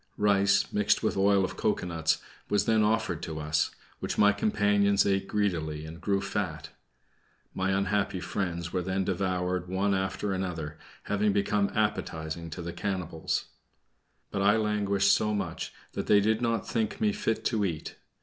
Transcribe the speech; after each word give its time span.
Rice, 0.17 0.73
mixed 0.73 1.03
with 1.03 1.15
oil 1.15 1.45
of 1.45 1.55
cocoanuts, 1.55 2.17
was 2.49 2.65
then 2.65 2.81
offered 2.81 3.21
to 3.21 3.39
us, 3.39 3.69
which 3.99 4.17
my 4.17 4.33
companions 4.33 5.05
ate 5.05 5.27
greedily 5.27 5.85
and 5.85 6.01
grew 6.01 6.21
fat. 6.21 6.71
My 7.53 7.69
unhappy 7.69 8.19
friends 8.19 8.73
were 8.73 8.81
then 8.81 9.03
devoured 9.05 9.67
one 9.67 9.93
after 9.93 10.33
another, 10.33 10.79
having 11.03 11.33
become 11.33 11.69
appetizing 11.75 12.49
to 12.49 12.63
the 12.63 12.73
cannibals. 12.73 13.49
But 14.31 14.41
I 14.41 14.57
languished 14.57 15.13
so 15.13 15.35
much 15.35 15.71
that 15.91 16.07
they 16.07 16.19
did 16.19 16.41
not 16.41 16.67
think 16.67 16.99
me 16.99 17.11
fit 17.13 17.45
to 17.45 17.63
eat. 17.63 17.95